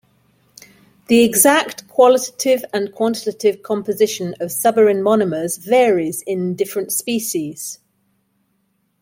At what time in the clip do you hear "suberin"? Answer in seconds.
4.49-5.03